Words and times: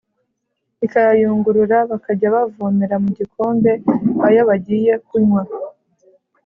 ikayayungurura 0.85 1.77
bakajya 1.91 2.27
bavomera 2.35 2.95
mu 3.03 3.09
gikombe 3.17 3.71
ayo 4.27 4.41
bagiye 4.49 4.93
kunywa. 5.07 5.41